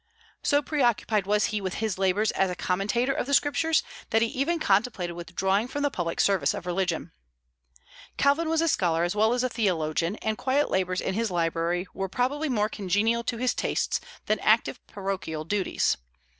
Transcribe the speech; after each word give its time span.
So 0.41 0.63
pre 0.63 0.81
occupied 0.81 1.27
was 1.27 1.45
he 1.53 1.61
with 1.61 1.75
his 1.75 1.99
labors 1.99 2.31
as 2.31 2.49
a 2.49 2.55
commentator 2.55 3.13
of 3.13 3.27
the 3.27 3.35
Scriptures, 3.35 3.83
that 4.09 4.23
he 4.23 4.29
even 4.29 4.57
contemplated 4.57 5.15
withdrawing 5.15 5.67
from 5.67 5.83
the 5.83 5.91
public 5.91 6.19
service 6.19 6.55
of 6.55 6.65
religion. 6.65 7.11
Calvin 8.17 8.49
was 8.49 8.61
a 8.61 8.67
scholar 8.67 9.03
as 9.03 9.15
well 9.15 9.31
as 9.31 9.43
theologian, 9.43 10.15
and 10.15 10.39
quiet 10.39 10.71
labors 10.71 11.01
in 11.01 11.13
his 11.13 11.29
library 11.29 11.85
were 11.93 12.09
probably 12.09 12.49
more 12.49 12.67
congenial 12.67 13.23
to 13.25 13.37
his 13.37 13.53
tastes 13.53 14.01
than 14.25 14.39
active 14.39 14.79
parochial 14.87 15.43
duties. 15.45 15.97